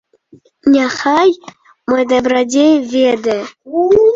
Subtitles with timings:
[0.75, 1.29] Няхай
[1.91, 3.41] мой дабрадзей ведае.